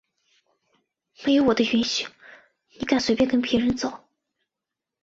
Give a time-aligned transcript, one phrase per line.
[1.23, 2.07] 没有我的允许
[2.79, 4.03] 你敢随便跟别人走？！